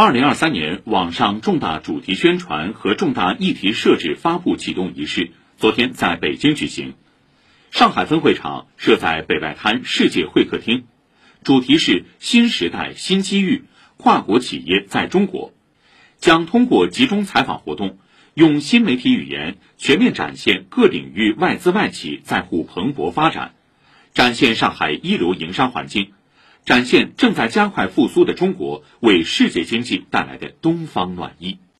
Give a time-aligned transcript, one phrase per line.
[0.00, 6.94] 二零二三年网上重大主题宣传和重大议题设置发布启动仪式昨天在北京举行。
[7.72, 10.84] 上海分会场设在北外滩世界会客厅，
[11.42, 13.64] 主题是新时代新机遇，
[13.96, 15.52] 跨国企业在中国，
[16.18, 17.98] 将通过集中采访活动，
[18.34, 23.52] 用新媒体语言全面展现各领域外资外企在沪蓬勃发展，
[24.14, 26.12] 展现上海一流营商环境。
[26.68, 31.56] 展现正在加快复苏的中国为世界经济带来的东方暖意。